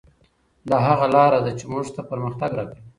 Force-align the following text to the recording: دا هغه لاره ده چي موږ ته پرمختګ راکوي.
دا 0.69 0.77
هغه 0.87 1.05
لاره 1.15 1.39
ده 1.45 1.51
چي 1.59 1.65
موږ 1.71 1.87
ته 1.95 2.01
پرمختګ 2.11 2.51
راکوي. 2.59 2.81